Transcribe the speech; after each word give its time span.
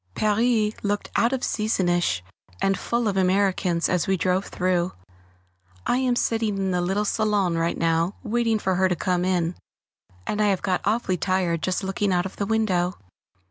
Paris 0.15 0.73
looked 0.81 1.11
out 1.15 1.31
of 1.31 1.41
seasonish 1.43 2.23
and 2.59 2.75
full 2.75 3.07
of 3.07 3.15
Americans 3.17 3.87
as 3.87 4.07
we 4.07 4.17
drove 4.17 4.45
through. 4.47 4.93
I 5.85 5.97
am 5.97 6.15
sitting 6.15 6.57
in 6.57 6.71
the 6.71 6.81
little 6.81 7.05
salon 7.05 7.53
now, 7.77 8.15
waiting 8.23 8.57
for 8.57 8.73
her 8.77 8.89
to 8.89 8.95
come 8.95 9.23
in, 9.23 9.53
and 10.25 10.41
I 10.41 10.47
have 10.47 10.63
got 10.63 10.81
awfully 10.85 11.17
tired 11.17 11.61
just 11.61 11.83
looking 11.83 12.11
out 12.11 12.25
of 12.25 12.37
the 12.37 12.47
window. 12.47 12.97